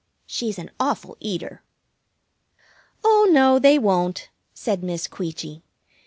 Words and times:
She's 0.25 0.57
an 0.57 0.71
awful 0.79 1.15
eater. 1.19 1.61
"Oh 3.03 3.29
no, 3.31 3.59
they 3.59 3.77
won't," 3.77 4.29
said 4.51 4.81
Miss 4.83 5.05
Queechy. 5.07 5.61